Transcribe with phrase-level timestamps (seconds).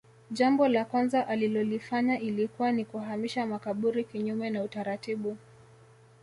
[0.31, 5.37] Jambo la kwanza alilolifanya ilikuwa ni kuhamisha makaburi kinyume na utaratibu